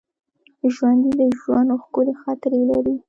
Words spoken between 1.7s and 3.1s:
ښکلي خاطرې لري